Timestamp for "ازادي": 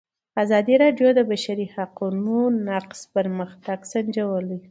0.43-0.75